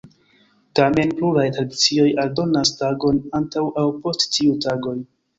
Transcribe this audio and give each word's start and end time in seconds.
Tamen, 0.77 1.09
pluraj 1.17 1.43
tradicioj 1.57 2.07
aldonas 2.23 2.71
tagon 2.79 3.19
antaŭ 3.41 3.65
aŭ 3.83 3.85
post 4.07 4.25
tiuj 4.39 4.57
tagoj. 4.67 4.95